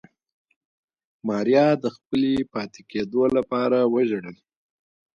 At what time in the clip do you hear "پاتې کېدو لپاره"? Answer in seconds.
2.53-3.77